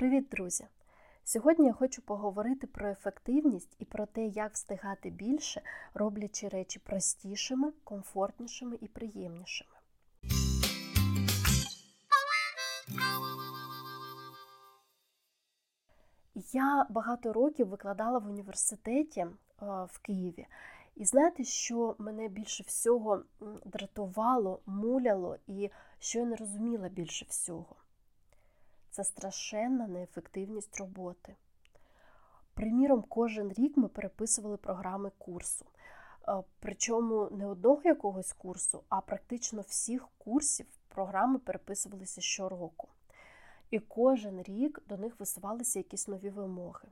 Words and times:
Привіт, 0.00 0.28
друзі! 0.30 0.66
Сьогодні 1.24 1.66
я 1.66 1.72
хочу 1.72 2.02
поговорити 2.02 2.66
про 2.66 2.88
ефективність 2.88 3.76
і 3.78 3.84
про 3.84 4.06
те, 4.06 4.26
як 4.26 4.52
встигати 4.52 5.10
більше, 5.10 5.62
роблячи 5.94 6.48
речі 6.48 6.78
простішими, 6.78 7.72
комфортнішими 7.84 8.78
і 8.80 8.88
приємнішими. 8.88 9.70
Я 16.52 16.86
багато 16.90 17.32
років 17.32 17.68
викладала 17.68 18.18
в 18.18 18.26
університеті 18.26 19.26
в 19.60 19.98
Києві. 20.02 20.46
І 20.96 21.04
знаєте, 21.04 21.44
що 21.44 21.96
мене 21.98 22.28
більше 22.28 22.64
всього 22.66 23.22
дратувало, 23.64 24.60
муляло 24.66 25.36
і 25.46 25.70
що 25.98 26.18
я 26.18 26.24
не 26.24 26.36
розуміла 26.36 26.88
більше 26.88 27.26
всього? 27.28 27.76
Це 28.90 29.04
страшенна 29.04 29.86
неефективність 29.86 30.76
роботи. 30.78 31.36
Приміром, 32.54 33.04
кожен 33.08 33.52
рік 33.52 33.76
ми 33.76 33.88
переписували 33.88 34.56
програми 34.56 35.10
курсу. 35.18 35.66
Причому 36.60 37.28
не 37.30 37.46
одного 37.46 37.80
якогось 37.84 38.32
курсу, 38.32 38.84
а 38.88 39.00
практично 39.00 39.60
всіх 39.60 40.08
курсів 40.18 40.66
програми 40.88 41.38
переписувалися 41.38 42.20
щороку. 42.20 42.88
І 43.70 43.78
кожен 43.78 44.42
рік 44.42 44.82
до 44.88 44.96
них 44.96 45.20
висувалися 45.20 45.78
якісь 45.78 46.08
нові 46.08 46.30
вимоги. 46.30 46.88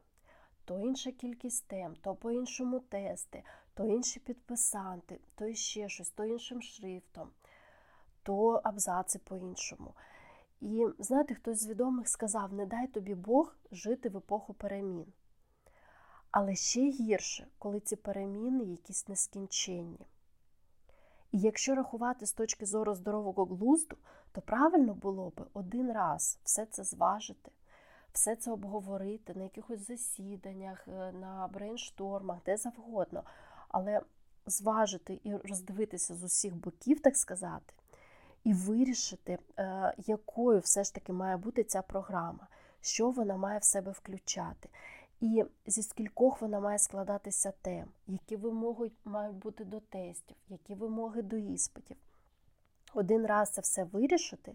То 0.65 0.79
інша 0.79 1.13
кількість 1.13 1.69
тем, 1.69 1.97
то 1.97 2.15
по-іншому 2.15 2.81
тести, 2.81 3.43
то 3.75 3.87
інші 3.87 4.21
підписанти, 4.21 5.21
то 5.35 5.55
ще 5.55 5.89
щось, 5.89 6.11
то 6.11 6.25
іншим 6.25 6.63
шрифтом, 6.63 7.31
то 8.23 8.61
абзаци 8.65 9.19
по-іншому. 9.19 9.95
І 10.61 10.87
знаєте, 10.99 11.35
хтось 11.35 11.63
з 11.63 11.69
відомих 11.69 12.09
сказав: 12.09 12.53
не 12.53 12.67
дай 12.67 12.87
тобі 12.87 13.15
Бог 13.15 13.57
жити 13.73 14.09
в 14.09 14.17
епоху 14.17 14.55
перемін. 14.55 15.13
Але 16.31 16.55
ще 16.55 16.81
гірше, 16.81 17.47
коли 17.59 17.81
ці 17.81 17.97
переміни 17.97 18.65
якісь 18.65 19.09
нескінченні. 19.09 20.07
І 21.33 21.39
якщо 21.39 21.75
рахувати 21.75 22.27
з 22.27 22.33
точки 22.33 22.67
зору 22.67 22.95
здорового 22.95 23.45
глузду, 23.45 23.97
то 24.33 24.41
правильно 24.41 24.95
було 24.95 25.33
би 25.37 25.47
один 25.53 25.93
раз 25.93 26.39
все 26.45 26.67
це 26.67 26.85
зважити, 26.85 27.51
все 28.13 28.37
це 28.37 28.51
обговорити 28.51 29.35
на 29.35 29.43
якихось 29.43 29.87
засіданнях, 29.87 30.89
е, 30.89 31.13
на 31.13 31.49
брейнштормах, 31.49 32.39
де 32.47 32.57
завгодно, 32.57 33.23
але 33.69 34.01
зважити 34.47 35.21
і 35.25 35.37
роздивитися 35.37 36.15
з 36.15 36.25
усіх 36.25 36.57
боків, 36.57 37.01
так 37.01 37.17
сказати, 37.17 37.75
і 38.49 38.53
вирішити, 38.53 39.39
е, 39.59 39.95
якою 39.99 40.61
все 40.61 40.85
ж 40.85 40.95
таки 40.95 41.13
має 41.13 41.37
бути 41.37 41.65
ця 41.65 41.83
програма, 41.83 42.49
що 42.81 43.11
вона 43.11 43.37
має 43.37 43.59
в 43.59 43.65
себе 43.65 43.91
включати. 43.91 44.69
І 45.21 45.45
зі 45.67 45.83
скількох 45.83 46.41
вона 46.41 46.61
має 46.61 46.79
складатися 46.79 47.53
тем, 47.63 47.89
які 48.07 48.37
вимоги 48.37 48.91
мають 49.05 49.37
бути 49.37 49.65
до 49.65 49.81
тестів, 49.81 50.37
які 50.49 50.75
вимоги 50.75 51.23
до 51.23 51.37
іспитів. 51.37 51.97
Один 52.95 53.27
раз 53.27 53.51
це 53.51 53.61
все 53.61 53.85
вирішити, 53.85 54.55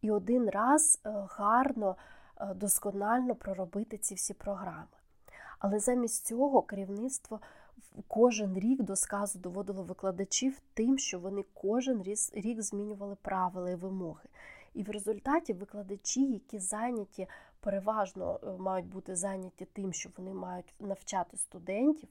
і 0.00 0.10
один 0.10 0.50
раз 0.50 1.00
е, 1.06 1.10
гарно, 1.30 1.96
е, 2.40 2.54
досконально 2.54 3.34
проробити 3.34 3.98
ці 3.98 4.14
всі 4.14 4.34
програми. 4.34 4.96
Але 5.58 5.78
замість 5.78 6.26
цього 6.26 6.62
керівництво 6.62 7.40
кожен 8.08 8.58
рік 8.58 8.82
до 8.82 8.96
сказу 8.96 9.38
доводило 9.38 9.82
викладачів 9.82 10.60
тим, 10.74 10.98
що 10.98 11.18
вони 11.18 11.44
кожен 11.54 12.02
рік 12.32 12.62
змінювали 12.62 13.16
правила 13.22 13.70
і 13.70 13.74
вимоги. 13.74 14.28
І 14.74 14.82
в 14.82 14.90
результаті 14.90 15.52
викладачі, 15.52 16.32
які 16.32 16.58
зайняті, 16.58 17.26
переважно 17.60 18.40
е, 18.42 18.50
мають 18.58 18.86
бути 18.86 19.16
зайняті 19.16 19.64
тим, 19.64 19.92
що 19.92 20.10
вони 20.16 20.34
мають 20.34 20.74
навчати 20.80 21.36
студентів, 21.36 22.08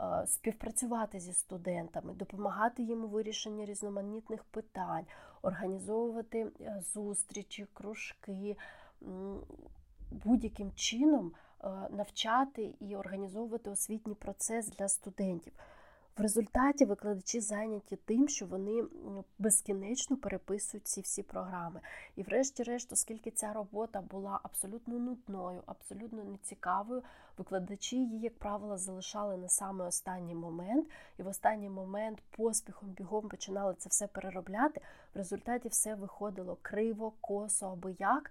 е, 0.00 0.26
співпрацювати 0.26 1.20
зі 1.20 1.32
студентами, 1.32 2.12
допомагати 2.12 2.82
їм 2.82 3.04
у 3.04 3.08
вирішенні 3.08 3.64
різноманітних 3.64 4.44
питань, 4.44 5.06
організовувати 5.42 6.46
е, 6.60 6.82
зустрічі, 6.94 7.66
кружки 7.74 8.56
будь-яким 10.10 10.72
чином. 10.74 11.32
Е, 11.64 11.68
навчати 11.90 12.74
і 12.80 12.96
організовувати 12.96 13.70
освітній 13.70 14.14
процес 14.14 14.68
для 14.68 14.88
студентів. 14.88 15.52
В 16.18 16.20
результаті 16.20 16.84
викладачі 16.84 17.40
зайняті 17.40 17.96
тим, 17.96 18.28
що 18.28 18.46
вони 18.46 18.84
безкінечно 19.38 20.16
переписують 20.16 20.86
ці 20.86 21.00
всі 21.00 21.22
програми. 21.22 21.80
І, 22.16 22.22
врешті-решт, 22.22 22.92
оскільки 22.92 23.30
ця 23.30 23.52
робота 23.52 24.00
була 24.00 24.40
абсолютно 24.42 24.98
нудною, 24.98 25.62
абсолютно 25.66 26.24
нецікавою, 26.24 27.02
викладачі 27.38 27.96
її, 27.96 28.20
як 28.20 28.38
правило, 28.38 28.78
залишали 28.78 29.36
на 29.36 29.48
саме 29.48 29.84
останній 29.84 30.34
момент, 30.34 30.88
і 31.18 31.22
в 31.22 31.26
останній 31.26 31.70
момент 31.70 32.18
поспіхом 32.30 32.88
бігом 32.88 33.28
починали 33.28 33.74
це 33.78 33.88
все 33.88 34.06
переробляти. 34.06 34.80
В 35.14 35.18
результаті 35.18 35.68
все 35.68 35.94
виходило 35.94 36.56
криво, 36.62 37.12
косо 37.20 37.66
або 37.66 37.90
як. 37.90 38.30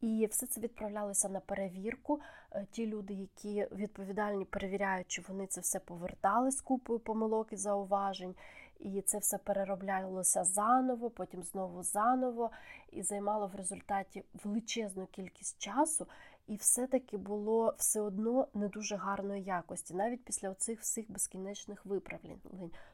І 0.00 0.28
все 0.30 0.46
це 0.46 0.60
відправлялося 0.60 1.28
на 1.28 1.40
перевірку. 1.40 2.20
Е, 2.52 2.66
ті 2.70 2.86
люди, 2.86 3.14
які 3.14 3.66
відповідальні, 3.72 4.44
перевіряють, 4.44 5.08
чи 5.08 5.22
вони 5.28 5.46
це 5.46 5.60
все 5.60 5.80
повертали 5.80 6.50
з 6.50 6.60
купою 6.60 6.98
помилок 6.98 7.52
і 7.52 7.56
зауважень, 7.56 8.34
і 8.78 9.02
це 9.02 9.18
все 9.18 9.38
перероблялося 9.38 10.44
заново, 10.44 11.10
потім 11.10 11.42
знову 11.42 11.82
заново, 11.82 12.50
і 12.92 13.02
займало 13.02 13.46
в 13.46 13.54
результаті 13.54 14.24
величезну 14.44 15.06
кількість 15.06 15.58
часу. 15.58 16.06
І 16.46 16.56
все-таки 16.56 17.16
було 17.16 17.74
все 17.78 18.00
одно 18.00 18.48
не 18.54 18.68
дуже 18.68 18.96
гарної 18.96 19.42
якості, 19.42 19.94
навіть 19.94 20.24
після 20.24 20.50
оцих 20.50 20.80
всіх 20.80 21.10
безкінечних 21.10 21.86
виправлень. 21.86 22.40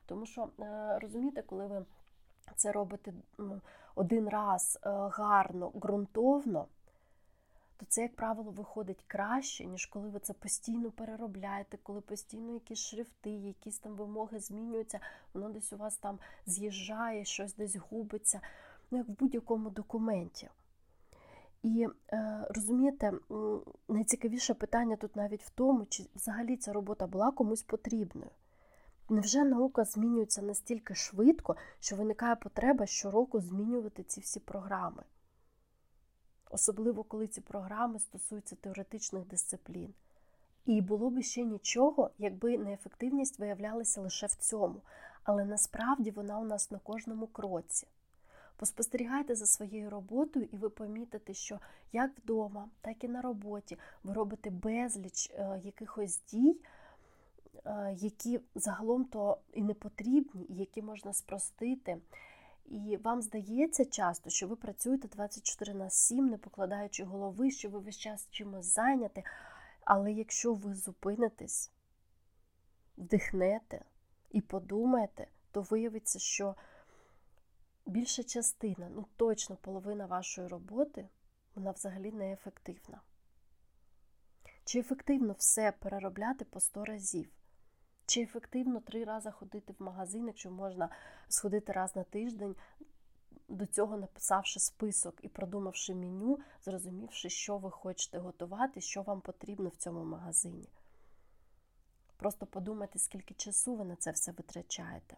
Тому 0.07 0.27
що 0.27 0.49
е, 0.61 0.99
розумієте, 1.03 1.43
коли 1.43 1.67
ви 1.67 1.85
це 2.57 2.73
робите 2.73 3.13
один 3.95 4.29
раз 4.29 4.79
е, 4.83 4.91
гарно, 5.13 5.71
ґрунтовно 5.71 6.67
то 7.77 7.87
це, 7.89 8.03
як 8.03 8.17
правило, 8.17 8.51
виходить 8.51 9.05
краще, 9.07 9.65
ніж 9.65 9.87
коли 9.87 10.09
ви 10.09 10.19
це 10.21 10.33
постійно 10.33 10.91
переробляєте, 10.91 11.79
коли 11.83 12.01
постійно 12.01 12.53
якісь 12.53 12.79
шрифти, 12.79 13.31
якісь 13.31 13.79
там 13.79 13.95
вимоги 13.95 14.41
змінюються, 14.41 15.01
воно 15.35 15.49
десь 15.49 15.73
у 15.73 15.77
вас 15.77 15.97
там 15.97 16.19
з'їжджає, 16.47 17.25
щось 17.25 17.55
десь 17.55 17.77
губиться, 17.77 18.41
ну 18.91 18.99
як 18.99 19.09
в 19.09 19.13
будь-якому 19.13 19.71
документі. 19.71 20.49
І 21.63 21.89
е, 22.13 22.47
розумієте, 22.51 23.13
найцікавіше 23.89 24.55
питання 24.55 24.97
тут 24.97 25.17
навіть 25.17 25.43
в 25.43 25.51
тому, 25.51 25.87
чи 25.87 26.07
взагалі 26.15 26.57
ця 26.57 26.73
робота 26.73 27.07
була 27.07 27.31
комусь 27.31 27.63
потрібною. 27.63 28.31
Невже 29.09 29.45
наука 29.45 29.85
змінюється 29.85 30.43
настільки 30.43 30.95
швидко, 30.95 31.57
що 31.81 31.97
виникає 31.97 32.37
потреба 32.37 32.87
щороку 32.87 33.41
змінювати 33.41 34.03
ці 34.03 34.21
всі 34.21 34.41
програми? 34.41 35.03
Особливо 36.55 37.05
коли 37.05 37.27
ці 37.27 37.41
програми 37.41 37.99
стосуються 37.99 38.57
теоретичних 38.57 39.27
дисциплін. 39.27 39.95
І 40.67 40.81
було 40.81 41.11
б 41.11 41.23
ще 41.23 41.45
нічого, 41.45 42.11
якби 42.19 42.59
неефективність 42.59 43.39
виявлялася 43.39 44.01
лише 44.01 44.27
в 44.27 44.35
цьому, 44.35 44.83
але 45.25 45.45
насправді 45.45 46.11
вона 46.11 46.39
у 46.39 46.45
нас 46.45 46.71
на 46.71 46.79
кожному 46.79 47.27
кроці. 47.27 47.87
Поспостерігайте 48.57 49.35
за 49.35 49.47
своєю 49.47 49.91
роботою, 49.91 50.49
і 50.53 50.57
ви 50.57 50.69
помітите, 50.69 51.35
що 51.35 51.61
як 51.93 52.11
вдома, 52.19 52.69
так 52.81 53.05
і 53.05 53.09
на 53.09 53.23
роботі 53.23 53.79
ви 54.05 54.13
робите 54.13 54.51
безліч 54.51 55.31
е, 55.31 55.61
якихось 55.65 56.23
дій, 56.31 56.61
е, 57.65 57.97
які 57.99 58.41
загалом 58.55 59.05
то 59.05 59.39
і 59.53 59.63
не 59.63 59.75
потрібні, 59.75 60.47
і 60.49 60.55
які 60.55 60.83
можна 60.83 61.13
спростити. 61.13 61.97
І 62.65 62.97
вам 62.97 63.23
здається 63.23 63.85
часто, 63.85 64.31
що 64.31 64.49
ви 64.49 64.57
працюєте 64.57 65.09
24 65.09 65.75
на 65.75 65.91
7, 65.91 66.27
не 66.27 66.39
покладаючи 66.39 67.05
голови, 67.05 67.51
що 67.51 67.71
ви 67.71 67.79
весь 67.79 67.99
час 67.99 68.29
чимось 68.31 68.67
зайняті. 68.67 69.25
Але 69.85 70.13
якщо 70.13 70.55
ви 70.55 70.75
зупинитесь, 70.75 71.71
вдихнете 72.99 73.85
і 74.31 74.41
подумаєте, 74.41 75.27
то 75.51 75.63
виявиться, 75.63 76.19
що 76.19 76.55
більша 77.87 78.23
частина, 78.23 78.89
ну 78.95 79.07
точно 79.17 79.57
половина 79.57 80.07
вашої 80.07 80.49
роботи, 80.49 81.09
вона 81.55 81.71
взагалі 81.71 82.13
неефективна. 82.13 83.01
Чи 84.65 84.79
ефективно 84.79 85.35
все 85.39 85.73
переробляти 85.73 86.45
по 86.45 86.61
100 86.61 86.85
разів? 86.85 87.29
Чи 88.07 88.21
ефективно 88.21 88.81
три 88.81 89.05
рази 89.05 89.31
ходити 89.31 89.75
в 89.79 89.83
магазин, 89.83 90.27
якщо 90.27 90.51
можна 90.51 90.89
сходити 91.29 91.73
раз 91.73 91.97
на 91.97 92.03
тиждень, 92.03 92.57
до 93.49 93.67
цього 93.67 93.97
написавши 93.97 94.61
список 94.61 95.15
і 95.23 95.29
продумавши 95.29 95.95
меню, 95.95 96.39
зрозумівши, 96.65 97.31
що 97.31 97.59
ви 97.59 97.71
хочете 97.71 98.19
готувати, 98.19 98.81
що 98.81 99.03
вам 99.03 99.21
потрібно 99.21 99.69
в 99.69 99.77
цьому 99.77 100.05
магазині. 100.05 100.69
Просто 102.17 102.47
подумайте, 102.47 102.99
скільки 102.99 103.35
часу 103.35 103.77
ви 103.77 103.85
на 103.85 103.97
це 103.97 104.11
все 104.11 104.33
витрачаєте. 104.33 105.17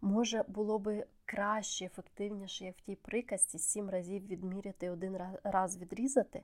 Може, 0.00 0.44
було 0.48 0.78
би 0.78 1.06
краще, 1.24 1.84
ефективніше, 1.84 2.64
як 2.64 2.78
в 2.78 2.80
тій 2.80 2.96
приказці, 2.96 3.58
сім 3.58 3.90
разів 3.90 4.26
відміряти 4.26 4.90
один 4.90 5.18
раз 5.44 5.78
відрізати, 5.78 6.42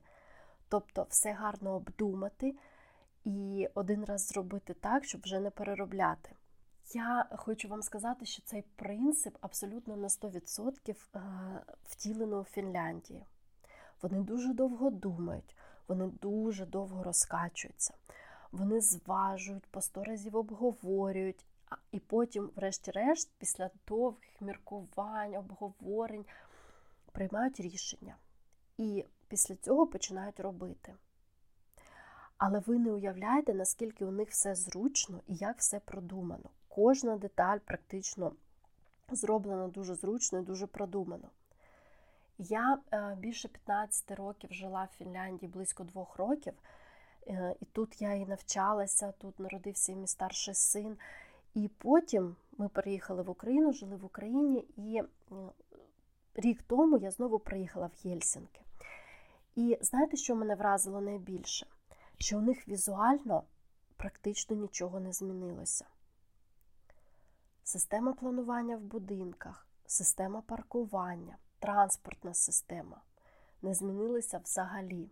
Тобто 0.69 1.07
все 1.09 1.33
гарно 1.33 1.75
обдумати 1.75 2.55
і 3.27 3.69
один 3.73 4.05
раз 4.05 4.27
зробити 4.27 4.73
так, 4.73 5.05
щоб 5.05 5.21
вже 5.21 5.39
не 5.39 5.49
переробляти. 5.49 6.29
Я 6.93 7.25
хочу 7.35 7.67
вам 7.67 7.81
сказати, 7.81 8.25
що 8.25 8.41
цей 8.41 8.63
принцип 8.75 9.37
абсолютно 9.41 9.97
на 9.97 10.07
100% 10.07 10.95
е, 11.15 11.21
втілено 11.83 12.39
у 12.39 12.43
Фінляндії. 12.43 13.25
Вони 14.01 14.19
дуже 14.19 14.53
довго 14.53 14.89
думають, 14.89 15.55
вони 15.87 16.07
дуже 16.07 16.65
довго 16.65 17.03
розкачуються, 17.03 17.93
вони 18.51 18.81
зважують, 18.81 19.65
по 19.65 19.81
сто 19.81 20.03
разів 20.03 20.35
обговорюють, 20.35 21.45
і 21.91 21.99
потім, 21.99 22.49
врешті-решт, 22.55 23.31
після 23.37 23.69
довгих 23.87 24.41
міркувань, 24.41 25.35
обговорень, 25.35 26.25
приймають 27.11 27.59
рішення. 27.59 28.15
І 28.77 29.05
після 29.27 29.55
цього 29.55 29.87
починають 29.87 30.39
робити. 30.39 30.93
Але 32.37 32.59
ви 32.59 32.79
не 32.79 32.91
уявляєте, 32.91 33.53
наскільки 33.53 34.05
у 34.05 34.11
них 34.11 34.29
все 34.29 34.55
зручно 34.55 35.19
і 35.27 35.35
як 35.35 35.57
все 35.57 35.79
продумано. 35.79 36.49
Кожна 36.67 37.17
деталь 37.17 37.57
практично 37.57 38.31
зроблена 39.11 39.67
дуже 39.67 39.95
зручно 39.95 40.39
і 40.39 40.41
дуже 40.41 40.67
продумано. 40.67 41.29
Я 42.37 42.77
е, 42.91 43.15
більше 43.19 43.47
15 43.47 44.11
років 44.11 44.53
жила 44.53 44.83
в 44.83 44.97
Фінляндії 44.97 45.51
близько 45.51 45.83
двох 45.83 46.17
років, 46.17 46.53
е, 47.27 47.55
і 47.59 47.65
тут 47.65 48.01
я 48.01 48.13
і 48.13 48.25
навчалася, 48.25 49.13
тут 49.17 49.39
народився 49.39 49.91
і 49.91 49.95
мій 49.95 50.07
старший 50.07 50.53
син. 50.53 50.97
І 51.53 51.69
потім 51.77 52.35
ми 52.57 52.69
переїхали 52.69 53.23
в 53.23 53.29
Україну, 53.29 53.73
жили 53.73 53.95
в 53.95 54.05
Україні, 54.05 54.65
і 54.77 55.01
рік 56.35 56.63
тому 56.67 56.97
я 56.97 57.11
знову 57.11 57.39
приїхала 57.39 57.87
в 57.87 58.07
Єльсинки. 58.07 58.61
І 59.55 59.77
знаєте, 59.81 60.17
що 60.17 60.35
мене 60.35 60.55
вразило 60.55 61.01
найбільше? 61.01 61.67
Що 62.19 62.37
у 62.37 62.41
них 62.41 62.67
візуально 62.67 63.43
практично 63.97 64.55
нічого 64.55 64.99
не 64.99 65.13
змінилося. 65.13 65.85
Система 67.63 68.13
планування 68.13 68.77
в 68.77 68.81
будинках, 68.81 69.67
система 69.85 70.41
паркування, 70.41 71.37
транспортна 71.59 72.33
система 72.33 73.01
не 73.61 73.73
змінилися 73.73 74.37
взагалі. 74.37 75.09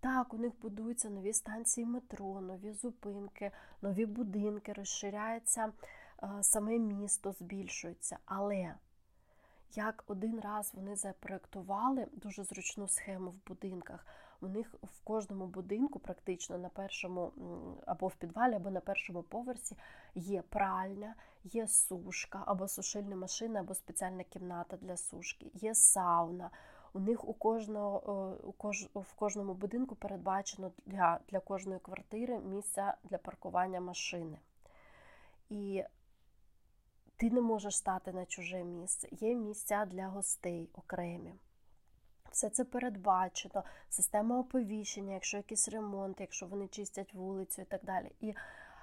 Так, 0.00 0.34
у 0.34 0.38
них 0.38 0.52
будуються 0.62 1.10
нові 1.10 1.32
станції 1.32 1.86
метро, 1.86 2.40
нові 2.40 2.72
зупинки, 2.72 3.50
нові 3.82 4.06
будинки, 4.06 4.72
розширяється 4.72 5.72
е, 6.22 6.28
саме 6.40 6.78
місто, 6.78 7.32
збільшується. 7.32 8.18
Але 8.24 8.74
як 9.74 10.04
один 10.06 10.40
раз 10.40 10.70
вони 10.74 10.96
запроектували 10.96 12.06
дуже 12.12 12.44
зручну 12.44 12.88
схему 12.88 13.30
в 13.30 13.46
будинках, 13.46 14.06
у 14.42 14.48
них 14.48 14.74
в 14.82 15.00
кожному 15.04 15.46
будинку, 15.46 15.98
практично 15.98 16.58
на 16.58 16.68
першому 16.68 17.32
або 17.86 18.06
в 18.06 18.14
підвалі, 18.14 18.54
або 18.54 18.70
на 18.70 18.80
першому 18.80 19.22
поверсі 19.22 19.76
є 20.14 20.42
пральня, 20.42 21.14
є 21.44 21.68
сушка, 21.68 22.42
або 22.46 22.68
сушильна 22.68 23.16
машина, 23.16 23.60
або 23.60 23.74
спеціальна 23.74 24.24
кімната 24.24 24.76
для 24.76 24.96
сушки, 24.96 25.50
є 25.54 25.74
сауна. 25.74 26.50
У 26.94 27.00
них 27.00 27.28
у 27.28 27.34
кожного 27.34 28.36
у 28.42 28.52
кож, 28.52 28.88
в 28.94 29.14
кожному 29.14 29.54
будинку 29.54 29.94
передбачено 29.94 30.72
для, 30.86 31.20
для 31.28 31.40
кожної 31.40 31.80
квартири 31.80 32.38
місця 32.38 32.94
для 33.04 33.18
паркування 33.18 33.80
машини. 33.80 34.38
І 35.48 35.84
ти 37.16 37.30
не 37.30 37.40
можеш 37.40 37.76
стати 37.76 38.12
на 38.12 38.26
чуже 38.26 38.64
місце. 38.64 39.08
Є 39.10 39.34
місця 39.34 39.86
для 39.86 40.08
гостей 40.08 40.70
окремі. 40.74 41.34
Все 42.32 42.50
це 42.50 42.64
передбачено, 42.64 43.64
система 43.88 44.38
оповіщення, 44.38 45.14
якщо 45.14 45.36
якийсь 45.36 45.68
ремонт, 45.68 46.20
якщо 46.20 46.46
вони 46.46 46.68
чистять 46.68 47.14
вулицю 47.14 47.62
і 47.62 47.64
так 47.64 47.80
далі. 47.84 48.12
І 48.20 48.34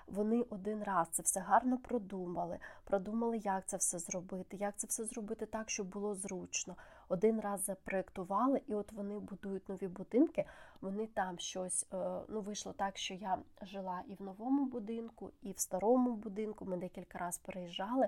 вони 0.07 0.41
один 0.49 0.83
раз 0.83 1.07
це 1.11 1.23
все 1.23 1.39
гарно 1.39 1.77
продумали, 1.77 2.59
продумали, 2.83 3.37
як 3.37 3.67
це 3.67 3.77
все 3.77 3.99
зробити, 3.99 4.57
як 4.57 4.77
це 4.77 4.87
все 4.87 5.05
зробити 5.05 5.45
так, 5.45 5.69
щоб 5.69 5.87
було 5.87 6.15
зручно. 6.15 6.75
Один 7.09 7.39
раз 7.39 7.65
запроєктували, 7.65 8.61
і 8.67 8.73
от 8.73 8.91
вони 8.91 9.19
будують 9.19 9.69
нові 9.69 9.87
будинки. 9.87 10.45
Вони 10.81 11.07
там 11.07 11.39
щось 11.39 11.87
е, 11.93 12.21
ну 12.29 12.41
вийшло 12.41 12.73
так, 12.73 12.97
що 12.97 13.13
я 13.13 13.37
жила 13.61 14.01
і 14.07 14.15
в 14.15 14.21
новому 14.21 14.65
будинку, 14.65 15.31
і 15.41 15.51
в 15.51 15.59
старому 15.59 16.13
будинку. 16.13 16.65
Ми 16.65 16.77
декілька 16.77 17.17
разів 17.19 17.41
переїжджали. 17.45 18.07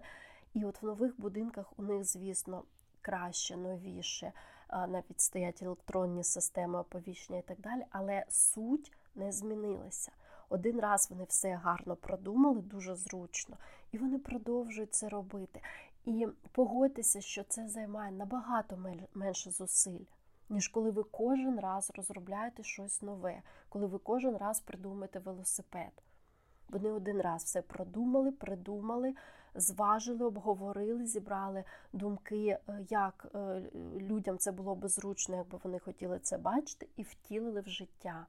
І 0.54 0.66
от 0.66 0.82
в 0.82 0.86
нових 0.86 1.22
будинках 1.22 1.66
у 1.78 1.84
них, 1.84 2.04
звісно, 2.04 2.64
краще, 3.02 3.58
новіше, 3.58 4.32
навіть 4.72 5.22
стоять 5.22 5.64
електронні 5.64 6.24
системи 6.24 6.80
оповіщення 6.80 7.40
і 7.40 7.42
так 7.42 7.60
далі, 7.60 7.86
але 7.92 8.26
суть 8.30 8.92
не 9.16 9.32
змінилася. 9.32 10.12
Один 10.50 10.80
раз 10.80 11.08
вони 11.10 11.24
все 11.24 11.56
гарно 11.56 11.96
продумали, 11.96 12.62
дуже 12.62 12.96
зручно, 12.96 13.58
і 13.92 13.98
вони 13.98 14.20
продовжують 14.20 14.94
це 14.94 15.10
робити. 15.10 15.62
І 16.06 16.28
погодьтеся, 16.52 17.22
що 17.22 17.44
це 17.44 17.68
займає 17.68 18.12
набагато 18.12 18.80
менше 19.14 19.52
зусиль, 19.52 20.06
ніж 20.50 20.68
коли 20.68 20.92
ви 20.92 21.04
кожен 21.04 21.60
раз 21.60 21.92
розробляєте 21.96 22.64
щось 22.64 23.02
нове, 23.02 23.42
коли 23.70 23.86
ви 23.86 23.98
кожен 23.98 24.38
раз 24.38 24.60
придумаєте 24.60 25.20
велосипед. 25.20 25.92
Вони 26.70 26.92
один 26.92 27.22
раз 27.22 27.44
все 27.44 27.62
продумали, 27.62 28.32
придумали, 28.32 29.16
зважили, 29.56 30.25
обговорили, 30.25 31.06
зібрали 31.06 31.63
думки, 31.94 32.48
е, 32.48 32.86
як 32.89 33.27
е, 33.36 33.62
людям 33.98 34.38
це 34.38 34.51
було 34.51 34.75
би 34.75 34.88
зручно, 34.88 35.36
якби 35.36 35.59
вони 35.63 35.80
хотіли 35.80 36.19
це 36.19 36.38
бачити, 36.38 36.88
і 36.95 37.03
втілили 37.03 37.62
в 37.62 37.69
життя. 37.69 38.25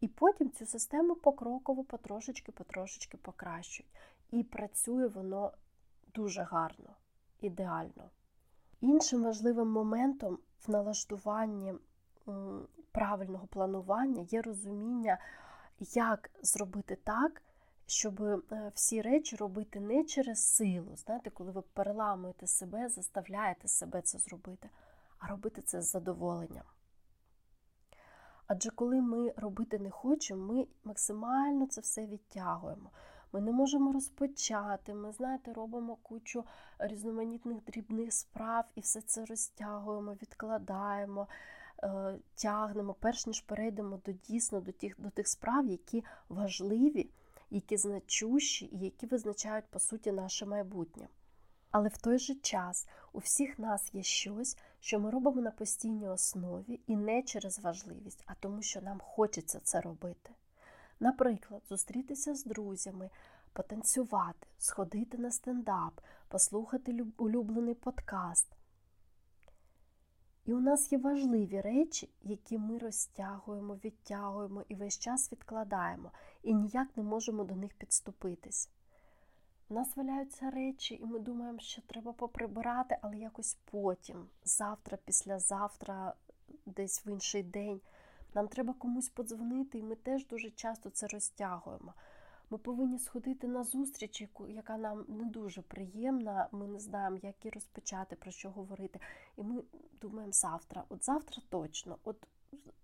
І 0.00 0.08
потім 0.08 0.50
цю 0.50 0.66
систему 0.66 1.14
покроково, 1.14 1.82
потрошечки-потрошечки 1.84 3.16
покращують. 3.16 3.92
І 4.30 4.42
працює 4.42 5.06
воно 5.06 5.52
дуже 6.14 6.42
гарно, 6.42 6.90
ідеально. 7.40 8.10
Іншим 8.80 9.22
важливим 9.22 9.68
моментом 9.68 10.38
в 10.66 10.70
налаштуванні 10.70 11.74
правильного 12.92 13.46
планування 13.46 14.22
є 14.22 14.42
розуміння, 14.42 15.18
як 15.80 16.30
зробити 16.42 16.98
так, 17.04 17.42
щоб 17.86 18.22
е, 18.22 18.72
всі 18.74 19.02
речі 19.02 19.36
робити 19.36 19.80
не 19.80 20.04
через 20.04 20.44
силу, 20.44 20.96
знаєте, 20.96 21.30
коли 21.30 21.52
ви 21.52 21.62
переламуєте 21.62 22.46
себе, 22.46 22.88
заставляєте 22.88 23.68
себе 23.68 24.02
це 24.02 24.18
зробити, 24.18 24.70
а 25.18 25.26
робити 25.28 25.62
це 25.62 25.82
з 25.82 25.90
задоволенням. 25.90 26.64
Адже 28.46 28.70
коли 28.70 29.00
ми 29.00 29.32
робити 29.36 29.78
не 29.78 29.90
хочемо, 29.90 30.54
ми 30.54 30.66
максимально 30.84 31.66
це 31.66 31.80
все 31.80 32.06
відтягуємо. 32.06 32.90
Ми 33.32 33.40
не 33.40 33.52
можемо 33.52 33.92
розпочати, 33.92 34.94
ми, 34.94 35.12
знаєте, 35.12 35.52
робимо 35.52 35.96
кучу 36.02 36.44
різноманітних 36.78 37.64
дрібних 37.64 38.12
справ 38.12 38.64
і 38.74 38.80
все 38.80 39.00
це 39.00 39.24
розтягуємо, 39.24 40.12
відкладаємо, 40.12 41.28
е, 41.82 42.18
тягнемо, 42.34 42.94
перш 43.00 43.26
ніж 43.26 43.40
перейдемо 43.40 44.00
до 44.06 44.12
дійсно 44.12 44.60
до 44.60 44.72
тих, 44.72 45.00
до 45.00 45.10
тих 45.10 45.28
справ, 45.28 45.66
які 45.66 46.04
важливі, 46.28 47.10
які 47.50 47.76
значущі 47.76 48.66
і 48.72 48.78
які 48.78 49.06
визначають, 49.06 49.64
по 49.70 49.78
суті, 49.78 50.12
наше 50.12 50.46
майбутнє. 50.46 51.08
Але 51.70 51.88
в 51.88 51.98
той 51.98 52.18
же 52.18 52.34
час 52.34 52.88
у 53.12 53.18
всіх 53.18 53.58
нас 53.58 53.94
є 53.94 54.02
щось, 54.02 54.56
що 54.80 55.00
ми 55.00 55.10
робимо 55.10 55.40
на 55.40 55.50
постійній 55.50 56.08
основі 56.08 56.80
і 56.86 56.96
не 56.96 57.22
через 57.22 57.58
важливість, 57.58 58.22
а 58.26 58.34
тому, 58.34 58.62
що 58.62 58.80
нам 58.80 59.00
хочеться 59.00 59.60
це 59.60 59.80
робити. 59.80 60.30
Наприклад, 61.00 61.62
зустрітися 61.68 62.34
з 62.34 62.44
друзями, 62.44 63.10
потанцювати, 63.52 64.46
сходити 64.58 65.18
на 65.18 65.30
стендап, 65.30 66.00
послухати 66.28 67.04
улюблений 67.16 67.74
подкаст. 67.74 68.46
І 70.46 70.54
у 70.54 70.60
нас 70.60 70.92
є 70.92 70.98
важливі 70.98 71.60
речі, 71.60 72.08
які 72.22 72.58
ми 72.58 72.78
розтягуємо, 72.78 73.78
відтягуємо 73.84 74.64
і 74.68 74.74
весь 74.74 74.98
час 74.98 75.32
відкладаємо, 75.32 76.10
і 76.42 76.54
ніяк 76.54 76.88
не 76.96 77.02
можемо 77.02 77.44
до 77.44 77.56
них 77.56 77.74
підступитись. 77.74 78.70
У 79.68 79.74
нас 79.74 79.96
валяються 79.96 80.50
речі, 80.50 80.94
і 80.94 81.04
ми 81.04 81.18
думаємо, 81.18 81.58
що 81.58 81.82
треба 81.82 82.12
поприбирати, 82.12 82.98
але 83.02 83.16
якось 83.16 83.58
потім, 83.70 84.26
завтра, 84.44 84.98
післязавтра, 85.04 86.14
десь 86.66 87.06
в 87.06 87.08
інший 87.08 87.42
день. 87.42 87.80
Нам 88.34 88.48
треба 88.48 88.74
комусь 88.74 89.08
подзвонити, 89.08 89.78
і 89.78 89.82
ми 89.82 89.94
теж 89.94 90.26
дуже 90.26 90.50
часто 90.50 90.90
це 90.90 91.06
розтягуємо. 91.06 91.94
Ми 92.50 92.58
повинні 92.58 92.98
сходити 92.98 93.48
на 93.48 93.64
зустріч, 93.64 94.24
яка 94.48 94.76
нам 94.76 95.04
не 95.08 95.24
дуже 95.24 95.62
приємна. 95.62 96.48
Ми 96.52 96.66
не 96.66 96.78
знаємо, 96.78 97.18
як 97.22 97.44
її 97.44 97.52
розпочати, 97.52 98.16
про 98.16 98.30
що 98.30 98.50
говорити. 98.50 99.00
І 99.36 99.42
ми 99.42 99.62
думаємо 100.00 100.32
завтра. 100.32 100.84
От 100.88 101.04
завтра 101.04 101.42
точно, 101.48 101.98
от 102.04 102.26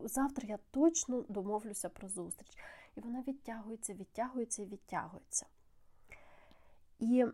завтра 0.00 0.48
я 0.48 0.58
точно 0.70 1.24
домовлюся 1.28 1.88
про 1.88 2.08
зустріч. 2.08 2.58
І 2.96 3.00
вона 3.00 3.22
відтягується, 3.22 3.94
відтягується 3.94 4.62
і 4.62 4.66
відтягується. 4.66 5.46
І 6.98 7.24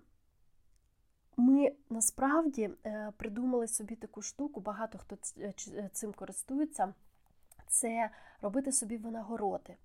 ми 1.36 1.72
насправді 1.90 2.70
е, 2.86 3.12
придумали 3.16 3.68
собі 3.68 3.96
таку 3.96 4.22
штуку, 4.22 4.60
багато 4.60 4.98
хто 4.98 5.16
цим 5.92 6.12
користується. 6.12 6.94
це 7.66 8.10
робити 8.40 8.72
собі 8.72 8.96
винагороди. 8.96 9.76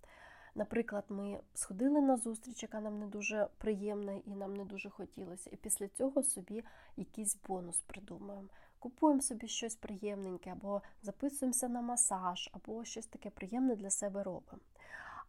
Наприклад, 0.56 1.06
ми 1.10 1.40
сходили 1.54 2.02
на 2.02 2.18
зустріч, 2.18 2.64
яка 2.64 2.80
нам 2.80 3.00
не 3.00 3.08
дуже 3.08 3.48
приємна 3.58 4.14
і 4.26 4.36
нам 4.36 4.56
не 4.56 4.66
дуже 4.66 4.90
хотілося, 4.90 5.50
і 5.54 5.56
після 5.56 5.88
цього 5.88 6.24
собі 6.24 6.64
якийсь 6.98 7.38
бонус 7.48 7.82
придумаємо. 7.82 8.48
Купуємо 8.80 9.22
собі 9.22 9.48
щось 9.48 9.76
приємненьке, 9.76 10.50
або 10.50 10.82
записуємося 11.02 11.70
на 11.70 11.82
масаж, 11.82 12.50
або 12.54 12.86
щось 12.86 13.06
таке 13.06 13.30
приємне 13.30 13.76
для 13.76 13.90
себе 13.90 14.24
робимо. 14.24 14.62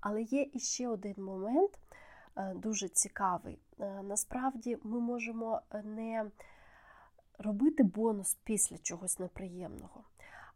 Але 0.00 0.22
є 0.22 0.50
іще 0.52 0.88
один 0.88 1.14
момент, 1.18 1.78
е, 2.36 2.54
дуже 2.54 2.88
цікавий. 2.88 3.58
Е, 3.80 4.02
насправді 4.02 4.78
ми 4.82 5.00
можемо 5.00 5.60
не 5.84 6.30
робити 7.38 7.82
бонус 7.82 8.36
після 8.44 8.78
чогось 8.78 9.18
неприємного, 9.18 10.04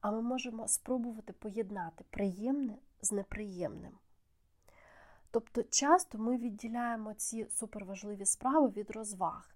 а 0.00 0.10
ми 0.10 0.22
можемо 0.22 0.68
спробувати 0.68 1.32
поєднати 1.32 2.04
приємне 2.10 2.78
з 3.02 3.12
неприємним. 3.12 3.92
Тобто 5.30 5.62
часто 5.62 6.18
ми 6.18 6.36
відділяємо 6.36 7.14
ці 7.14 7.46
суперважливі 7.50 8.26
справи 8.26 8.68
від 8.68 8.90
розваг. 8.90 9.50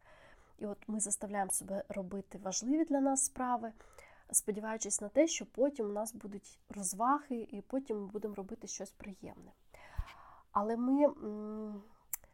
І 0.58 0.66
от 0.66 0.78
ми 0.86 1.00
заставляємо 1.00 1.50
себе 1.50 1.84
робити 1.88 2.38
важливі 2.38 2.84
для 2.84 3.00
нас 3.00 3.24
справи, 3.24 3.72
сподіваючись 4.32 5.00
на 5.00 5.08
те, 5.08 5.26
що 5.26 5.46
потім 5.46 5.86
у 5.86 5.92
нас 5.92 6.14
будуть 6.14 6.58
розваги, 6.68 7.46
і 7.50 7.60
потім 7.60 8.00
ми 8.00 8.06
будемо 8.06 8.34
робити 8.34 8.66
щось 8.66 8.90
приємне. 8.90 9.52
Але 10.52 10.76
ми 10.76 11.06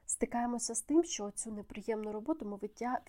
стикаємося 0.07 0.75
з 0.75 0.81
тим, 0.81 1.05
що 1.05 1.31
цю 1.31 1.53
неприємну 1.53 2.13
роботу 2.13 2.47
ми 2.47 2.57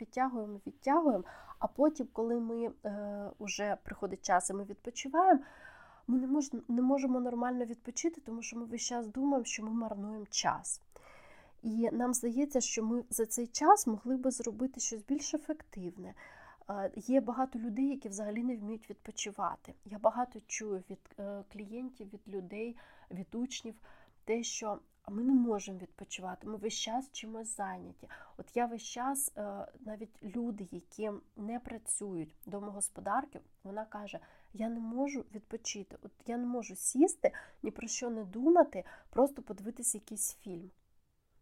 відтягуємо, 0.02 0.60
відтягуємо, 0.68 1.24
а 1.60 1.68
потім, 1.68 2.08
коли 2.14 2.40
ми 2.40 2.72
е, 2.86 3.32
вже 3.40 3.78
приходить 3.84 4.26
час 4.26 4.50
і 4.50 4.54
ми 4.54 4.64
відпочиваємо, 4.64 5.40
ми 6.10 6.18
не, 6.18 6.28
мож, 6.28 6.52
не 6.68 6.82
можемо 6.82 7.20
нормально 7.20 7.66
відпочити, 7.66 8.22
тому 8.22 8.42
що 8.42 8.58
ми 8.58 8.66
весь 8.66 8.82
час 8.82 9.08
думаємо, 9.08 9.46
що 9.46 9.64
ми 9.64 9.72
марнуємо 9.72 10.26
час. 10.30 10.82
І 11.64 11.90
нам 11.92 12.14
здається, 12.14 12.62
що 12.62 12.84
ми 12.84 13.04
за 13.10 13.26
цей 13.26 13.48
час 13.48 13.88
могли 13.88 14.18
би 14.18 14.32
зробити 14.32 14.80
щось 14.80 15.04
більш 15.04 15.34
ефективне. 15.34 16.14
Є 16.96 17.22
багато 17.22 17.60
людей, 17.60 17.88
які 17.88 18.10
взагалі 18.10 18.44
не 18.44 18.58
вміють 18.58 18.90
відпочивати. 18.90 19.74
Я 19.86 20.00
багато 20.00 20.40
чую 20.48 20.84
від 20.90 21.00
е, 21.20 21.44
клієнтів, 21.52 22.14
від 22.14 22.28
людей, 22.28 22.76
від 23.12 23.36
учнів, 23.36 23.76
те, 24.26 24.44
що 24.44 24.80
ми 25.08 25.24
не 25.24 25.34
можемо 25.34 25.78
відпочивати, 25.78 26.48
ми 26.48 26.58
весь 26.58 26.74
час 26.74 27.12
чимось 27.12 27.56
зайняті. 27.56 28.10
От 28.38 28.46
я 28.58 28.66
весь 28.66 28.84
час, 28.84 29.32
е, 29.38 29.68
навіть 29.80 30.24
люди, 30.24 30.68
які 30.72 31.12
не 31.36 31.60
працюють 31.60 32.36
домогосподарки, 32.46 33.40
вона 33.64 33.86
каже: 33.86 34.20
я 34.54 34.70
не 34.70 34.80
можу 34.80 35.26
відпочити, 35.36 35.98
от 36.04 36.12
я 36.26 36.38
не 36.38 36.46
можу 36.46 36.76
сісти, 36.76 37.32
ні 37.64 37.72
про 37.72 37.88
що 37.88 38.10
не 38.10 38.24
думати, 38.24 38.84
просто 39.10 39.42
подивитися 39.42 39.98
якийсь 39.98 40.36
фільм. 40.36 40.72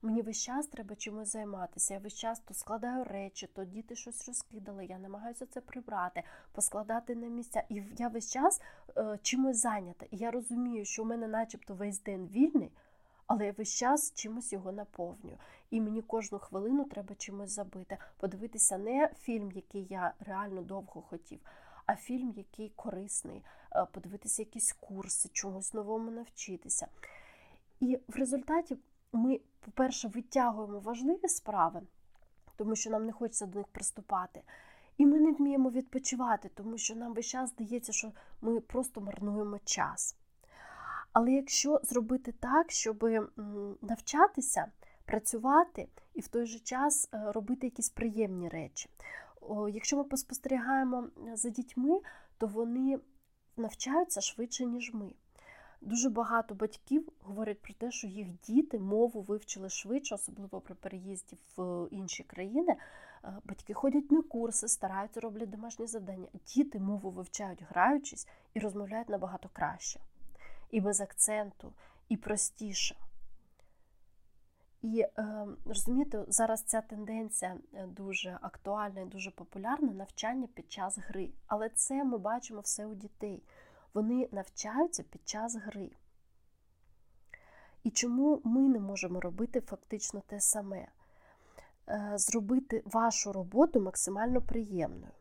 Мені 0.01 0.21
весь 0.21 0.43
час 0.43 0.67
треба 0.67 0.95
чимось 0.95 1.31
займатися. 1.31 1.93
Я 1.93 1.99
весь 1.99 2.15
час 2.15 2.39
то 2.39 2.53
складаю 2.53 3.03
речі, 3.03 3.47
то 3.53 3.65
діти 3.65 3.95
щось 3.95 4.27
розкидали, 4.27 4.85
я 4.85 4.99
намагаюся 4.99 5.45
це 5.45 5.61
прибрати, 5.61 6.23
поскладати 6.51 7.15
на 7.15 7.27
місця. 7.27 7.63
І 7.69 7.83
я 7.97 8.07
весь 8.07 8.31
час 8.31 8.61
е, 8.97 9.19
чимось 9.21 9.57
зайнята. 9.57 10.05
І 10.11 10.17
я 10.17 10.31
розумію, 10.31 10.85
що 10.85 11.03
у 11.03 11.05
мене, 11.05 11.27
начебто, 11.27 11.75
весь 11.75 12.03
день 12.03 12.27
вільний, 12.27 12.71
але 13.27 13.45
я 13.45 13.51
весь 13.51 13.75
час 13.75 14.13
чимось 14.15 14.53
його 14.53 14.71
наповнюю. 14.71 15.37
І 15.69 15.81
мені 15.81 16.01
кожну 16.01 16.39
хвилину 16.39 16.85
треба 16.85 17.15
чимось 17.15 17.51
забити, 17.51 17.97
подивитися 18.17 18.77
не 18.77 19.09
фільм, 19.19 19.51
який 19.51 19.87
я 19.89 20.13
реально 20.19 20.61
довго 20.61 21.01
хотів, 21.01 21.39
а 21.87 21.95
фільм, 21.95 22.33
який 22.35 22.71
корисний, 22.75 23.43
е, 23.75 23.85
подивитися 23.91 24.41
якісь 24.41 24.73
курси, 24.73 25.29
чогось 25.33 25.73
новому 25.73 26.11
навчитися. 26.11 26.87
І 27.79 27.99
в 28.07 28.15
результаті 28.15 28.77
ми, 29.13 29.39
по-перше, 29.59 30.07
витягуємо 30.07 30.79
важливі 30.79 31.27
справи, 31.27 31.81
тому 32.55 32.75
що 32.75 32.89
нам 32.89 33.05
не 33.05 33.11
хочеться 33.11 33.45
до 33.45 33.59
них 33.59 33.67
приступати. 33.67 34.41
І 34.97 35.05
ми 35.05 35.19
не 35.19 35.31
вміємо 35.31 35.69
відпочивати, 35.69 36.49
тому 36.55 36.77
що 36.77 36.95
нам 36.95 37.13
весь 37.13 37.25
час 37.25 37.49
здається, 37.49 37.93
що 37.93 38.11
ми 38.41 38.59
просто 38.59 39.01
марнуємо 39.01 39.59
час. 39.63 40.15
Але 41.13 41.31
якщо 41.31 41.79
зробити 41.83 42.31
так, 42.31 42.71
щоб 42.71 43.09
навчатися, 43.81 44.71
працювати 45.05 45.87
і 46.13 46.21
в 46.21 46.27
той 46.27 46.45
же 46.45 46.59
час 46.59 47.09
е, 47.13 47.31
робити 47.31 47.67
якісь 47.67 47.89
приємні 47.89 48.49
речі. 48.49 48.89
Якщо 49.73 49.97
ми 49.97 50.03
поспостерігаємо 50.03 51.07
за 51.33 51.49
дітьми, 51.49 51.99
то 52.37 52.47
вони 52.47 52.99
навчаються 53.57 54.21
швидше, 54.21 54.65
ніж 54.65 54.93
ми. 54.93 55.11
Дуже 55.81 56.09
багато 56.09 56.55
батьків 56.55 57.09
говорять 57.21 57.61
про 57.61 57.73
те, 57.73 57.91
що 57.91 58.07
їх 58.07 58.27
діти 58.47 58.79
мову 58.79 59.21
вивчили 59.21 59.69
швидше, 59.69 60.15
особливо 60.15 60.61
при 60.61 60.75
переїзді 60.75 61.37
в 61.57 61.87
інші 61.91 62.23
країни. 62.23 62.75
Е, 63.23 63.33
батьки 63.45 63.73
ходять 63.73 64.11
на 64.11 64.21
курси, 64.21 64.67
стараються 64.67 65.19
роблять 65.19 65.49
домашні 65.49 65.87
завдання. 65.87 66.27
Діти 66.47 66.79
мову 66.79 67.09
вивчають, 67.09 67.63
граючись, 67.69 68.27
і 68.53 68.59
розмовляють 68.59 69.09
набагато 69.09 69.49
краще, 69.53 69.99
і 70.71 70.81
без 70.81 71.01
акценту, 71.01 71.73
і 72.09 72.17
простіше. 72.17 72.95
І 74.87 75.01
е, 75.01 75.47
розумієте, 75.65 76.25
зараз 76.27 76.63
ця 76.63 76.81
тенденція 76.81 77.57
е, 77.73 77.87
дуже 77.87 78.37
актуальна 78.41 79.01
і 79.01 79.05
дуже 79.05 79.31
популярна 79.31 79.93
навчання 79.93 80.47
під 80.53 80.71
час 80.71 80.97
гри. 80.97 81.29
Але 81.47 81.69
це 81.69 82.03
ми 82.03 82.17
бачимо 82.17 82.59
все 82.59 82.85
у 82.85 82.95
дітей. 82.95 83.43
Вони 83.93 84.29
навчаються 84.31 85.03
під 85.03 85.29
час 85.29 85.55
гри. 85.55 85.91
І 87.83 87.89
чому 87.89 88.41
ми 88.43 88.61
не 88.61 88.79
можемо 88.79 89.19
робити 89.19 89.61
фактично 89.61 90.21
те 90.27 90.39
саме? 90.39 90.87
Е, 91.89 92.11
зробити 92.15 92.83
вашу 92.85 93.33
роботу 93.33 93.81
максимально 93.81 94.41
приємною, 94.41 95.13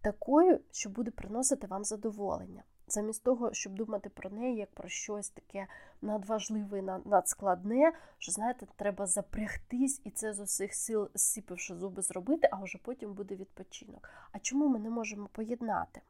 такою, 0.00 0.60
що 0.70 0.90
буде 0.90 1.10
приносити 1.10 1.66
вам 1.66 1.84
задоволення. 1.84 2.62
Замість 2.88 3.24
того, 3.24 3.52
щоб 3.52 3.74
думати 3.74 4.08
про 4.08 4.30
неї 4.30 4.56
як 4.56 4.70
про 4.70 4.88
щось 4.88 5.30
таке 5.30 5.66
надважливе, 6.02 7.00
надскладне, 7.04 7.92
що, 8.18 8.32
знаєте, 8.32 8.66
треба 8.76 9.06
запрягтись 9.06 10.00
і 10.04 10.10
це 10.10 10.32
з 10.32 10.40
усіх 10.40 10.74
сил, 10.74 11.08
сіпивши 11.14 11.74
зуби, 11.74 12.02
зробити, 12.02 12.48
а 12.52 12.62
вже 12.62 12.78
потім 12.78 13.14
буде 13.14 13.36
відпочинок. 13.36 14.08
А 14.32 14.38
чому 14.38 14.68
ми 14.68 14.78
не 14.78 14.90
можемо 14.90 15.28
поєднати? 15.32 16.00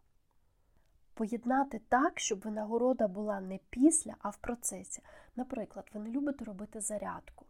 Поєднати 1.14 1.80
так, 1.88 2.20
щоб 2.20 2.40
винагорода 2.40 3.08
була 3.08 3.40
не 3.40 3.58
після, 3.70 4.14
а 4.18 4.30
в 4.30 4.36
процесі. 4.36 5.02
Наприклад, 5.36 5.90
ви 5.94 6.00
не 6.00 6.10
любите 6.10 6.44
робити 6.44 6.80
зарядку. 6.80 7.44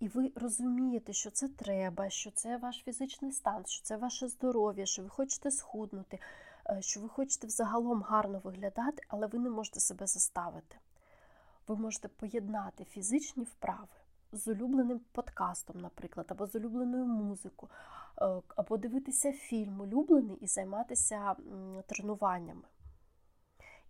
І 0.00 0.08
ви 0.08 0.32
розумієте, 0.34 1.12
що 1.12 1.30
це 1.30 1.48
треба, 1.48 2.10
що 2.10 2.30
це 2.30 2.56
ваш 2.56 2.82
фізичний 2.84 3.32
стан, 3.32 3.66
що 3.66 3.82
це 3.82 3.96
ваше 3.96 4.28
здоров'я, 4.28 4.86
що 4.86 5.02
ви 5.02 5.08
хочете 5.08 5.50
схуднути, 5.50 6.18
що 6.80 7.00
ви 7.00 7.08
хочете 7.08 7.46
взагалом 7.46 8.02
гарно 8.02 8.40
виглядати, 8.44 9.02
але 9.08 9.26
ви 9.26 9.38
не 9.38 9.50
можете 9.50 9.80
себе 9.80 10.06
заставити. 10.06 10.76
Ви 11.68 11.76
можете 11.76 12.08
поєднати 12.08 12.84
фізичні 12.84 13.44
вправи 13.44 13.88
з 14.32 14.48
улюбленим 14.48 15.00
подкастом, 15.12 15.80
наприклад, 15.80 16.26
або 16.28 16.46
з 16.46 16.54
улюбленою 16.54 17.06
музикою, 17.06 17.70
е, 18.18 18.42
або 18.56 18.76
дивитися 18.76 19.32
фільм 19.32 19.80
улюблений 19.80 20.36
і 20.36 20.46
займатися 20.46 21.36
тренуваннями. 21.86 22.62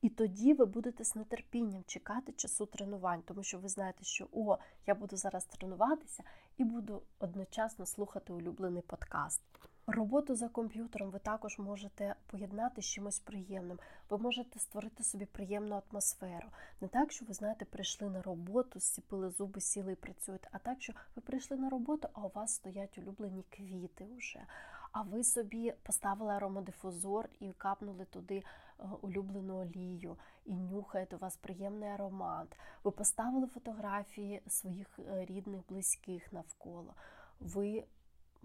І 0.03 0.09
тоді 0.09 0.55
ви 0.55 0.65
будете 0.65 1.05
з 1.05 1.25
нетерпінням 1.25 1.85
чекати 1.87 2.33
часу 2.33 2.67
тренувань, 2.67 3.23
тому 3.23 3.43
що 3.43 3.59
ви 3.59 3.69
знаєте, 3.69 4.05
що 4.05 4.29
о, 4.33 4.59
я 4.87 4.95
буду 4.95 5.17
зараз 5.17 5.45
тренуватися 5.45 6.23
і 6.57 6.65
буду 6.65 7.03
одночасно 7.19 7.87
слухати 7.87 8.33
улюблений 8.33 8.83
подкаст. 8.83 9.43
Роботу 9.89 10.35
за 10.35 10.49
комп'ютером 10.49 11.11
ви 11.11 11.19
також 11.19 11.59
можете 11.59 12.15
поєднати 12.27 12.83
з 12.83 12.85
чимось 12.85 13.19
приємним. 13.19 13.79
Ви 14.11 14.19
можете 14.19 14.59
створити 14.59 15.05
собі 15.05 15.27
приємну 15.27 15.83
атмосферу. 15.91 16.49
Не 16.81 16.89
так, 16.89 17.13
що 17.13 17.25
ви 17.25 17.35
знаєте, 17.35 17.65
прийшли 17.65 18.11
на 18.11 18.23
роботу, 18.23 18.81
зціпили 18.81 19.31
зуби, 19.31 19.61
сіли 19.61 19.93
і 19.93 19.97
працюєте, 19.97 20.49
а 20.53 20.59
так, 20.59 20.83
що 20.83 20.93
ви 21.17 21.23
прийшли 21.23 21.57
на 21.57 21.71
роботу, 21.71 22.09
а 22.13 22.21
у 22.21 22.31
вас 22.35 22.55
стоять 22.55 22.99
улюблені 22.99 23.45
квіти 23.51 24.07
вже. 24.17 24.47
А 24.93 25.03
ви 25.03 25.25
собі 25.25 25.75
поставили 25.83 26.33
аромадифузор 26.33 27.29
і 27.41 27.53
капнули 27.53 28.05
туди 28.05 28.37
е, 28.37 28.85
улюблену 29.03 29.57
олію, 29.57 30.17
і 30.45 30.55
нюхаєте 30.55 31.17
у 31.17 31.19
вас 31.19 31.37
приємний 31.37 31.89
аромат. 31.89 32.57
Ви 32.85 32.91
поставили 32.91 33.47
фотографії 33.47 34.43
своїх 34.47 34.99
е, 34.99 35.25
рідних, 35.25 35.61
близьких 35.69 36.33
навколо. 36.33 36.95
Ви 37.41 37.85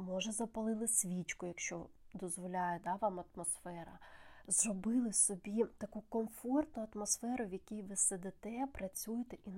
може, 0.02 0.32
запалили 0.32 0.88
свічку, 0.88 1.46
якщо 1.46 1.88
дозволяє 2.14 2.80
да, 2.84 2.96
вам 2.96 3.20
атмосфера. 3.20 4.00
Зробили 4.48 5.14
собі 5.14 5.66
таку 5.78 6.02
комфортну 6.02 6.88
атмосферу, 6.94 7.46
в 7.46 7.54
якій 7.54 7.82
ви 7.82 7.96
сидите, 7.96 8.68
працюєте 8.74 9.38
і 9.46 9.52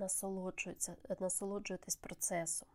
насолоджуєтесь 1.20 1.96
процесом. 1.96 2.68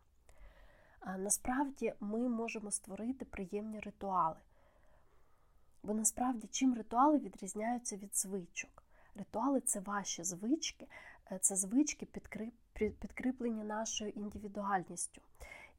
А 1.00 1.18
насправді 1.18 1.94
ми 2.00 2.28
можемо 2.28 2.70
створити 2.70 3.24
приємні 3.24 3.80
ритуали. 3.80 4.36
Бо 5.82 5.94
насправді 5.94 6.48
чим 6.50 6.74
ритуали 6.74 7.18
відрізняються 7.18 7.96
від 7.96 8.16
звичок? 8.16 8.82
Ритуали 9.14 9.60
це 9.60 9.80
ваші 9.80 10.24
звички, 10.24 10.86
е, 11.32 11.38
це 11.38 11.56
звички 11.56 12.06
підкріплені 12.98 13.64
нашою 13.64 14.10
індивідуальністю, 14.10 15.22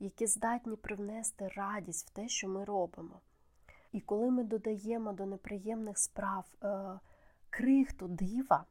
які 0.02 0.28
здатні 0.28 0.76
привнести 0.76 1.48
радість 1.48 2.08
в 2.08 2.14
те, 2.14 2.28
що 2.28 2.48
ми 2.48 2.66
робимо. 2.66 3.22
І 3.92 4.02
коли 4.02 4.32
ми 4.32 4.44
додаємо 4.44 5.14
до 5.14 5.26
неприємних 5.26 5.98
справ 5.98 6.46
е, 6.64 7.00
крихту 7.50 8.08
дива, 8.08 8.66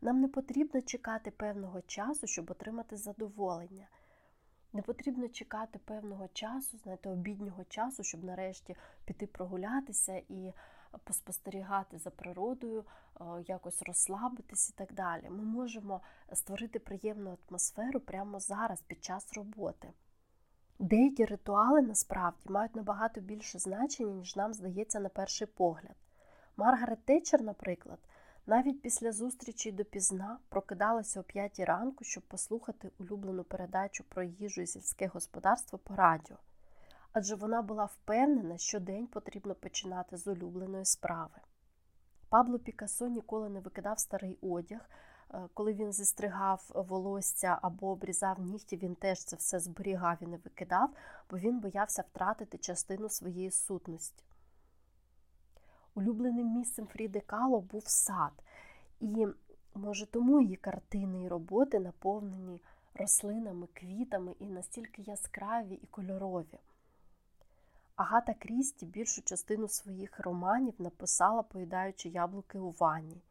нам 0.00 0.20
не 0.20 0.28
потрібно 0.28 0.82
чекати 0.82 1.30
певного 1.30 1.80
часу, 1.80 2.26
щоб 2.26 2.50
отримати 2.50 2.96
задоволення. 2.96 3.88
Не 4.72 4.82
потрібно 4.82 5.28
чекати 5.28 5.78
певного 5.78 6.28
часу, 6.28 6.78
знаєте, 6.78 7.10
обіднього 7.10 7.64
часу, 7.64 8.02
щоб 8.02 8.24
нарешті 8.24 8.76
піти 9.04 9.26
прогулятися 9.26 10.22
і 10.28 10.52
поспостерігати 11.04 11.98
за 11.98 12.10
природою, 12.10 12.84
е, 13.20 13.24
якось 13.46 13.82
розслабитись 13.82 14.70
і 14.70 14.72
так 14.72 14.92
далі. 14.92 15.30
Ми 15.30 15.42
можемо 15.42 16.00
створити 16.32 16.78
приємну 16.78 17.38
атмосферу 17.48 18.00
прямо 18.00 18.40
зараз, 18.40 18.80
під 18.80 19.04
час 19.04 19.32
роботи. 19.32 19.92
Деякі 20.78 21.24
ритуали 21.24 21.82
насправді 21.82 22.48
мають 22.48 22.76
набагато 22.76 23.20
більше 23.20 23.58
значення, 23.58 24.12
ніж 24.12 24.36
нам 24.36 24.54
здається 24.54 25.00
на 25.00 25.08
перший 25.08 25.46
погляд. 25.46 25.96
Маргарет 26.56 27.04
Тетчер, 27.04 27.42
наприклад, 27.42 27.98
навіть 28.46 28.82
після 28.82 29.12
зустрічі 29.12 29.72
допізна 29.72 30.38
прокидалася 30.48 31.20
о 31.20 31.22
п'ятій 31.22 31.64
ранку, 31.64 32.04
щоб 32.04 32.22
послухати 32.22 32.90
улюблену 32.98 33.44
передачу 33.44 34.04
про 34.08 34.22
їжу 34.22 34.62
і 34.62 34.66
сільське 34.66 35.06
господарство 35.06 35.78
по 35.78 35.96
радіо. 35.96 36.36
Адже 37.12 37.34
вона 37.34 37.62
була 37.62 37.84
впевнена, 37.84 38.58
що 38.58 38.80
день 38.80 39.06
потрібно 39.06 39.54
починати 39.54 40.16
з 40.16 40.26
улюбленої 40.26 40.84
справи. 40.84 41.36
Пабло 42.28 42.58
Пікассо 42.58 43.08
ніколи 43.08 43.48
не 43.48 43.60
викидав 43.60 43.98
старий 43.98 44.38
одяг. 44.42 44.90
Е, 45.34 45.48
коли 45.54 45.74
він 45.74 45.92
зістригав 45.92 46.70
волосся 46.74 47.58
або 47.62 47.88
обрізав 47.88 48.40
нігті, 48.40 48.76
він 48.76 48.94
теж 48.94 49.24
це 49.24 49.36
все 49.36 49.60
зберігав 49.60 50.16
і 50.20 50.26
не 50.26 50.36
викидав, 50.36 50.90
бо 51.30 51.38
він 51.38 51.60
боявся 51.60 52.02
втратити 52.02 52.58
частину 52.58 53.08
своєї 53.08 53.50
сутності. 53.50 54.24
Улюбленим 55.94 56.46
місцем 56.46 56.86
Фріди 56.86 57.20
Кало 57.20 57.60
був 57.60 57.82
сад, 57.86 58.32
і, 59.00 59.26
може, 59.74 60.06
тому 60.06 60.40
її 60.40 60.56
картини 60.56 61.22
і 61.22 61.28
роботи 61.28 61.80
наповнені 61.80 62.60
рослинами, 62.94 63.66
квітами 63.72 64.34
і 64.38 64.46
настільки 64.46 65.02
яскраві 65.02 65.74
і 65.74 65.86
кольорові. 65.86 66.58
Агата 67.96 68.34
Крісті 68.34 68.86
більшу 68.86 69.22
частину 69.22 69.68
своїх 69.68 70.20
романів 70.20 70.74
написала, 70.78 71.42
поїдаючи 71.42 72.08
яблуки 72.08 72.58
у 72.58 72.70
ванні. 72.70 73.22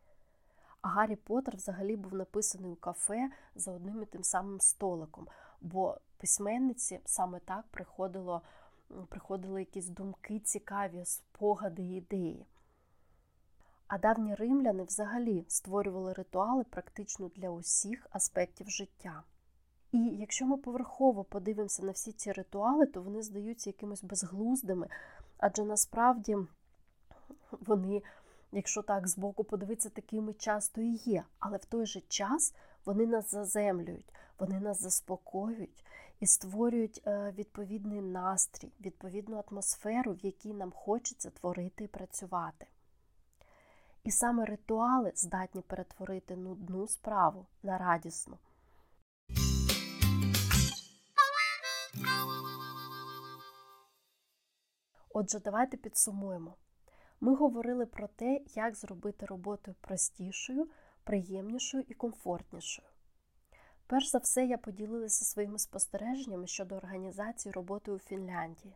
А 0.82 0.88
Гаррі 0.88 1.16
Поттер 1.16 1.56
взагалі 1.56 1.96
був 1.96 2.14
написаний 2.14 2.72
у 2.72 2.76
кафе 2.76 3.30
за 3.56 3.72
одним 3.72 4.04
і 4.04 4.06
тим 4.06 4.24
самим 4.24 4.60
столиком, 4.62 5.28
бо 5.62 5.98
письменниці 6.18 7.00
саме 7.06 7.40
так 7.40 7.66
приходило, 7.72 8.42
приходили 9.10 9.60
якісь 9.60 9.88
думки, 9.88 10.40
цікаві, 10.40 11.06
спогади 11.06 11.84
ідеї. 11.84 12.46
А 13.88 13.98
давні 13.98 14.36
римляни 14.36 14.84
взагалі 14.84 15.46
створювали 15.48 16.14
ритуали 16.14 16.64
практично 16.64 17.32
для 17.36 17.50
усіх 17.50 18.08
аспектів 18.10 18.70
життя. 18.70 19.24
І 19.92 19.98
якщо 20.00 20.46
ми 20.46 20.58
поверхово 20.58 21.24
подивимося 21.24 21.86
на 21.86 21.92
всі 21.92 22.12
ці 22.12 22.32
ритуали, 22.32 22.86
то 22.86 23.02
вони 23.02 23.22
здаються 23.22 23.70
якимось 23.70 24.04
безглуздими, 24.04 24.88
адже 25.38 25.64
насправді 25.64 26.38
вони, 27.52 28.02
якщо 28.52 28.82
так 28.82 29.08
збоку 29.08 29.44
подивитися, 29.44 29.90
такими 29.90 30.34
часто 30.34 30.82
і 30.82 30.94
є. 30.94 31.24
Але 31.40 31.58
в 31.58 31.66
той 31.66 31.86
же 31.86 32.02
час 32.02 32.54
вони 32.86 33.06
нас 33.06 33.32
заземлюють, 33.32 34.14
вони 34.40 34.60
нас 34.60 34.82
заспокоюють 34.82 35.86
і 36.20 36.28
створюють 36.28 37.02
е, 37.08 37.34
відповідний 37.38 38.02
настрій, 38.02 38.72
відповідну 38.82 39.44
атмосферу, 39.48 40.14
в 40.14 40.26
якій 40.26 40.54
нам 40.54 40.72
хочеться 40.72 41.30
творити 41.30 41.84
і 41.84 41.88
працювати. 41.88 42.68
І 44.04 44.12
саме 44.12 44.46
ритуали 44.46 45.12
здатні 45.16 45.62
перетворити 45.62 46.36
нудну 46.36 46.88
справу 46.88 47.46
на 47.64 47.78
радісну. 47.78 48.38
Отже, 55.10 55.40
давайте 55.40 55.78
підсумуємо. 55.78 56.56
Ми 57.22 57.36
говорили 57.36 57.86
про 57.86 58.08
те, 58.08 58.42
як 58.56 58.76
зробити 58.76 59.26
роботу 59.26 59.76
простішою, 59.82 60.68
приємнішою 61.04 61.84
і 61.88 61.94
комфортнішою. 61.94 62.88
Перш 63.88 64.12
за 64.12 64.18
все, 64.18 64.46
я 64.46 64.58
поділилася 64.58 65.26
своїми 65.26 65.60
спостереженнями 65.60 66.48
щодо 66.48 66.76
організації 66.76 67.52
роботи 67.52 67.92
у 67.92 68.00
Фінляндії, 68.00 68.76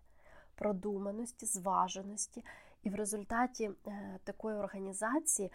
продуманості, 0.55 1.45
зваженості, 1.45 2.45
і 2.83 2.89
в 2.89 2.95
результаті 2.95 3.71
е, 3.87 4.19
такої 4.23 4.55
організації, 4.55 5.51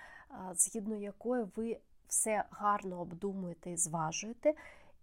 згідно 0.55 0.97
якої 0.97 1.47
ви 1.57 1.81
все 2.09 2.45
гарно 2.51 3.01
обдумуєте 3.01 3.71
і 3.71 3.77
зважуєте, 3.77 4.55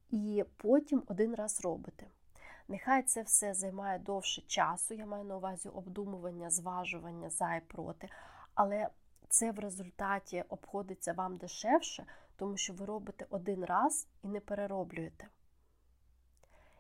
і 0.09 0.43
потім 0.57 1.03
один 1.07 1.35
раз 1.35 1.61
робите. 1.61 2.07
Нехай 2.73 3.03
це 3.03 3.21
все 3.21 3.53
займає 3.53 3.99
довше 3.99 4.41
часу, 4.41 4.93
я 4.93 5.05
маю 5.05 5.23
на 5.23 5.37
увазі 5.37 5.69
обдумування, 5.69 6.49
зважування 6.49 7.29
за 7.29 7.55
і 7.55 7.61
проти, 7.61 8.09
але 8.53 8.89
це 9.29 9.51
в 9.51 9.59
результаті 9.59 10.43
обходиться 10.49 11.13
вам 11.13 11.37
дешевше, 11.37 12.05
тому 12.35 12.57
що 12.57 12.73
ви 12.73 12.85
робите 12.85 13.25
один 13.29 13.65
раз 13.65 14.07
і 14.23 14.27
не 14.27 14.39
перероблюєте. 14.39 15.27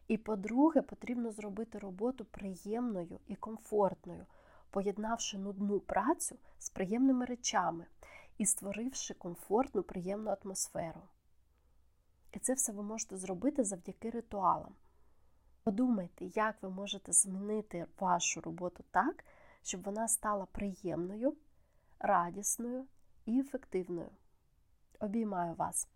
І 0.07 0.17
по-друге, 0.17 0.81
потрібно 0.81 1.31
зробити 1.31 1.79
роботу 1.79 2.25
приємною 2.25 3.19
і 3.27 3.35
комфортною, 3.35 4.25
поєднавши 4.69 5.37
нудну 5.37 5.79
працю 5.79 6.35
з 6.59 6.69
приємними 6.69 7.25
речами 7.25 7.85
і 8.37 8.45
створивши 8.45 9.13
комфортну, 9.13 9.83
приємну 9.83 10.35
атмосферу. 10.43 11.01
І 12.31 12.39
це 12.39 12.53
все 12.53 12.71
ви 12.71 12.83
можете 12.83 13.17
зробити 13.17 13.63
завдяки 13.63 14.09
ритуалам. 14.09 14.75
Подумайте, 15.63 16.25
як 16.25 16.63
ви 16.63 16.69
можете 16.69 17.13
змінити 17.13 17.85
вашу 17.99 18.41
роботу 18.41 18.83
так, 18.91 19.25
щоб 19.61 19.83
вона 19.83 20.07
стала 20.07 20.45
приємною, 20.45 21.37
радісною 21.99 22.85
і 23.25 23.39
ефективною. 23.39 24.09
Обіймаю 24.99 25.53
вас! 25.53 25.87